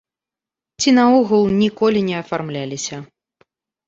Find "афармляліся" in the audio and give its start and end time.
2.21-2.97